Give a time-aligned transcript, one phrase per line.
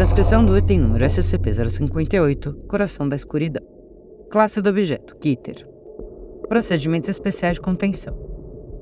[0.00, 3.62] Transcrição do item número SCP-058, Coração da Escuridão.
[4.30, 5.68] Classe do objeto, Kitter.
[6.48, 8.14] Procedimentos especiais de contenção.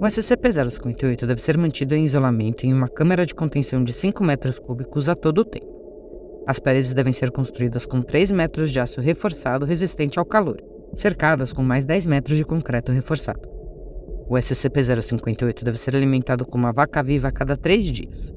[0.00, 4.58] O SCP-058 deve ser mantido em isolamento em uma câmara de contenção de 5 metros
[4.58, 6.42] cúbicos a todo o tempo.
[6.48, 10.60] As paredes devem ser construídas com 3 metros de aço reforçado resistente ao calor,
[10.94, 13.48] cercadas com mais 10 metros de concreto reforçado.
[14.28, 18.34] O SCP-058 deve ser alimentado com uma vaca viva a cada 3 dias.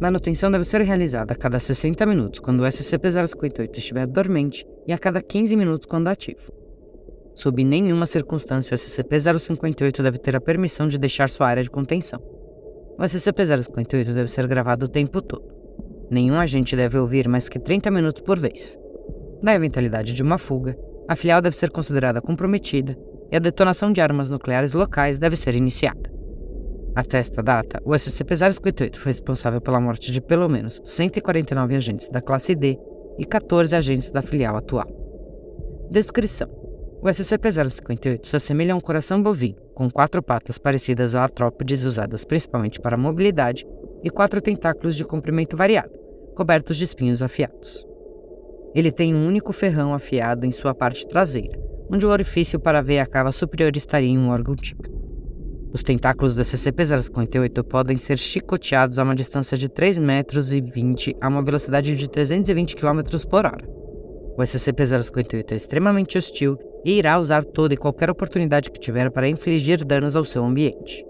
[0.00, 4.98] Manutenção deve ser realizada a cada 60 minutos quando o SCP-058 estiver dormente e a
[4.98, 6.50] cada 15 minutos quando ativo.
[7.34, 12.18] Sob nenhuma circunstância, o SCP-058 deve ter a permissão de deixar sua área de contenção.
[12.98, 15.44] O SCP-058 deve ser gravado o tempo todo.
[16.10, 18.78] Nenhum agente deve ouvir mais que 30 minutos por vez.
[19.42, 22.96] Na eventualidade de uma fuga, a filial deve ser considerada comprometida
[23.30, 26.19] e a detonação de armas nucleares locais deve ser iniciada.
[27.00, 32.20] Até esta data, o SCP-058 foi responsável pela morte de pelo menos 149 agentes da
[32.20, 32.78] classe D
[33.18, 34.86] e 14 agentes da filial atual.
[35.90, 36.50] Descrição:
[37.00, 42.22] O SCP-058 se assemelha a um coração bovino, com quatro patas parecidas a artrópodes usadas
[42.22, 43.66] principalmente para mobilidade
[44.04, 45.98] e quatro tentáculos de comprimento variado,
[46.36, 47.82] cobertos de espinhos afiados.
[48.74, 51.58] Ele tem um único ferrão afiado em sua parte traseira,
[51.90, 54.99] onde o orifício para a veia cava superior estaria em um órgão típico.
[55.72, 61.16] Os tentáculos do SCP-058 podem ser chicoteados a uma distância de 3 metros e 20
[61.20, 63.68] a uma velocidade de 320 km por hora.
[64.36, 69.28] O SCP-058 é extremamente hostil e irá usar toda e qualquer oportunidade que tiver para
[69.28, 71.04] infligir danos ao seu ambiente.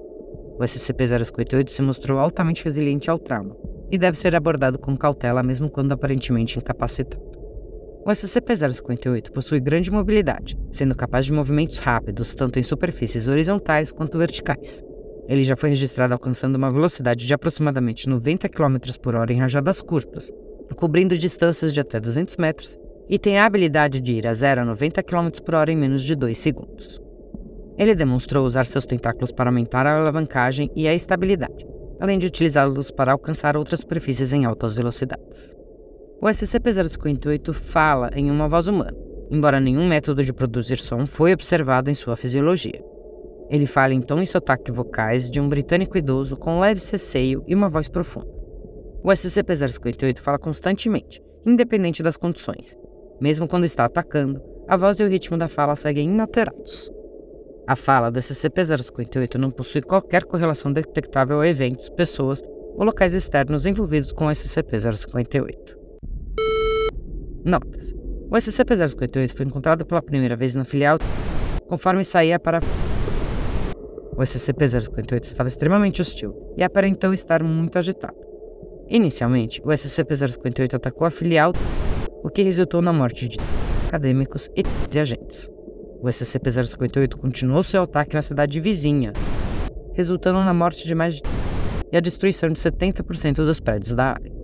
[0.58, 3.56] O SCP-058 se mostrou altamente resiliente ao trauma
[3.90, 7.29] e deve ser abordado com cautela mesmo quando aparentemente incapacitado.
[8.02, 14.16] O SCP-058 possui grande mobilidade, sendo capaz de movimentos rápidos tanto em superfícies horizontais quanto
[14.16, 14.82] verticais.
[15.28, 19.82] Ele já foi registrado alcançando uma velocidade de aproximadamente 90 km por hora em rajadas
[19.82, 20.30] curtas,
[20.76, 24.64] cobrindo distâncias de até 200 metros, e tem a habilidade de ir a 0 a
[24.64, 27.00] 90 km por hora em menos de 2 segundos.
[27.76, 31.66] Ele demonstrou usar seus tentáculos para aumentar a alavancagem e a estabilidade,
[32.00, 35.59] além de utilizá-los para alcançar outras superfícies em altas velocidades.
[36.22, 38.94] O SCP-058 fala em uma voz humana,
[39.31, 42.84] embora nenhum método de produzir som foi observado em sua fisiologia.
[43.48, 47.54] Ele fala em tom e sotaque vocais de um britânico idoso com leve ceceio e
[47.54, 48.28] uma voz profunda.
[49.03, 52.76] O SCP-058 fala constantemente, independente das condições.
[53.19, 56.92] Mesmo quando está atacando, a voz e o ritmo da fala seguem inalterados.
[57.66, 62.42] A fala do SCP-058 não possui qualquer correlação detectável a eventos, pessoas
[62.76, 65.79] ou locais externos envolvidos com o SCP-058.
[67.44, 67.92] Notas.
[68.30, 70.98] O SCP-058 foi encontrado pela primeira vez na filial
[71.66, 72.60] conforme saía para.
[74.16, 78.16] O SCP-058 estava extremamente hostil e aparentou estar muito agitado.
[78.88, 81.52] Inicialmente, o SCP-058 atacou a filial,
[82.22, 83.38] o que resultou na morte de
[83.86, 85.48] acadêmicos e de agentes.
[86.02, 89.12] O SCP-058 continuou seu ataque na cidade vizinha,
[89.94, 91.22] resultando na morte de mais de
[91.92, 94.39] e a destruição de 70% dos prédios da área.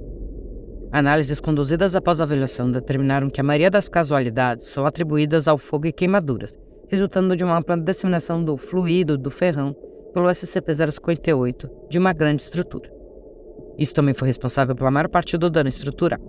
[0.93, 5.87] Análises conduzidas após a avaliação determinaram que a maioria das casualidades são atribuídas ao fogo
[5.87, 6.59] e queimaduras,
[6.89, 9.75] resultando de uma ampla disseminação do fluido do ferrão
[10.15, 12.91] pelo SCP-058 de uma grande estrutura.
[13.79, 16.21] Isso também foi responsável pela maior parte do dano estrutural.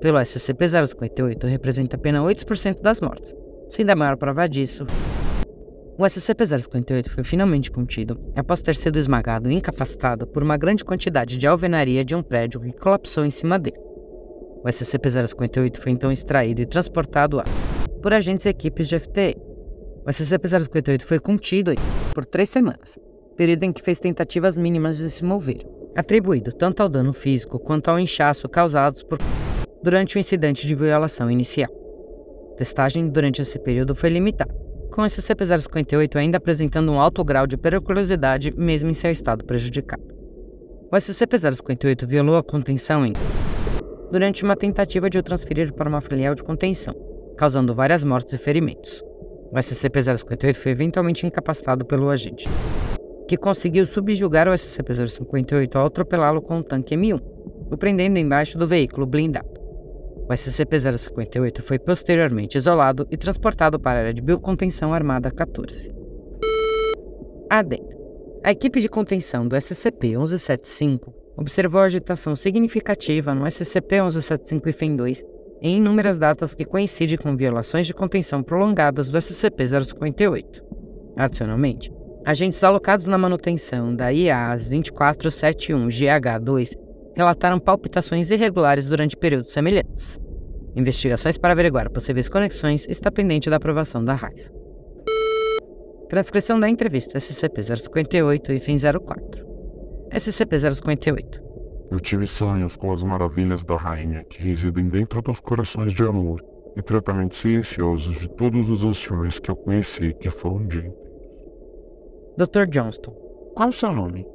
[0.00, 3.34] Pelo SCP-058 representa apenas 8% das mortes,
[3.68, 4.86] sendo a maior prova disso
[5.96, 11.38] o SCP-058 foi finalmente contido após ter sido esmagado e incapacitado por uma grande quantidade
[11.38, 13.78] de alvenaria de um prédio que colapsou em cima dele.
[14.64, 17.44] O SCP-058 foi então extraído e transportado a,
[18.02, 19.36] por agentes e equipes de FTE.
[20.04, 21.72] O SCP-058 foi contido
[22.12, 22.98] por três semanas,
[23.36, 25.64] período em que fez tentativas mínimas de se mover,
[25.94, 29.18] atribuído tanto ao dano físico quanto ao inchaço causados por
[29.80, 31.70] durante o incidente de violação inicial.
[32.56, 34.63] Testagem durante esse período foi limitada
[34.94, 40.04] com o SCP-058 ainda apresentando um alto grau de periculosidade mesmo em seu estado prejudicado.
[40.88, 43.12] O SCP-058 violou a contenção em
[44.12, 46.94] durante uma tentativa de o transferir para uma filial de contenção,
[47.36, 49.02] causando várias mortes e ferimentos.
[49.50, 52.48] O SCP-058 foi eventualmente incapacitado pelo agente.
[53.26, 57.20] que conseguiu subjugar o SCP-058 ao atropelá-lo com um tanque M1,
[57.68, 59.53] o prendendo embaixo do veículo blindado.
[60.26, 65.92] O SCP-058 foi posteriormente isolado e transportado para a área de biocontenção armada 14.
[67.50, 67.92] Adendo.
[68.42, 75.22] A equipe de contenção do SCP-1175 observou agitação significativa no SCP-1175 e FEM-2
[75.60, 80.62] em inúmeras datas que coincidem com violações de contenção prolongadas do SCP-058.
[81.16, 81.92] Adicionalmente,
[82.24, 86.83] agentes alocados na manutenção da IAS 2471-GH2
[87.16, 90.18] relataram palpitações irregulares durante períodos semelhantes.
[90.76, 94.50] Investigações para averiguar possíveis conexões está pendente da aprovação da RAISA.
[96.08, 99.46] Transcrição da entrevista SCP-058 e FIM 04
[100.10, 101.40] SCP-058
[101.90, 106.44] Eu tive sonhos com as maravilhas da rainha que residem dentro dos corações de amor
[106.76, 110.82] e tratamentos silenciosos de todos os anciões que eu conheci que foram de
[112.36, 112.66] Dr.
[112.68, 113.12] Johnston
[113.54, 114.26] Qual o seu nome?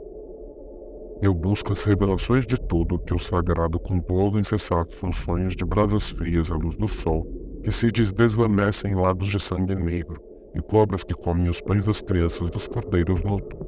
[1.21, 5.65] Eu busco as revelações de tudo que o sagrado compôs aos incessados são sonhos de
[5.65, 7.27] brasas frias à luz do sol,
[7.61, 10.21] que se desvanecem em lagos de sangue negro,
[10.55, 13.67] e cobras que comem os pães das crianças dos cordeiros noturnos.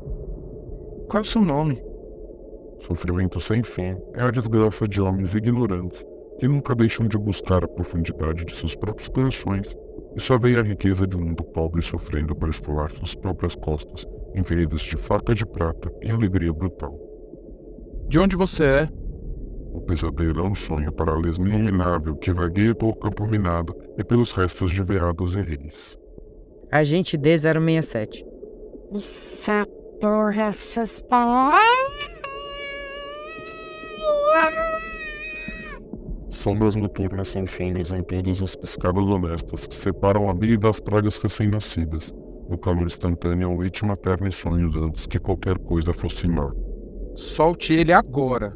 [1.10, 1.84] Qual é o seu nome?
[2.80, 6.06] Sofrimento sem fim é a desgraça de homens ignorantes
[6.40, 9.76] que nunca deixam de buscar a profundidade de seus próprios corações
[10.16, 14.08] e só veem a riqueza de um mundo pobre sofrendo para esfolar suas próprias costas
[14.34, 17.11] em feridas de faca de prata e alegria brutal.
[18.12, 18.90] De onde você é?
[19.72, 24.74] O pesadelo é um sonho paralelo inominável que vagueia pelo campo minado e pelos restos
[24.74, 25.98] de veados e reis.
[26.70, 28.26] Agente D067
[28.94, 29.66] Essa
[30.02, 31.54] porra assustou.
[36.28, 41.18] Sombras noturnas sem finos em todas as piscadas honestas que separam a vida das pragas
[41.18, 42.14] recém-nascidas.
[42.50, 46.52] O calor instantâneo é um leite materno e sonhos antes que qualquer coisa fosse má.
[47.16, 48.54] Solte ele agora.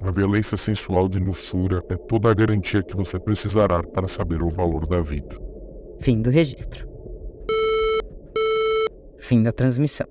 [0.00, 4.50] A violência sensual de luxúria é toda a garantia que você precisará para saber o
[4.50, 5.38] valor da vida.
[6.00, 6.88] Fim do registro.
[9.18, 10.06] Fim da transmissão.